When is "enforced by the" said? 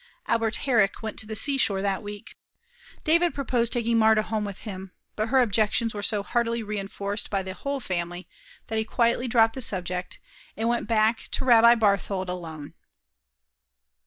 6.79-7.53